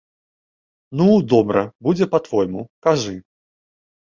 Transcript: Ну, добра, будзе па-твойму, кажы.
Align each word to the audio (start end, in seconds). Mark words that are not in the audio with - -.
Ну, 1.01 1.07
добра, 1.33 1.63
будзе 1.89 2.05
па-твойму, 2.15 2.61
кажы. 2.89 3.15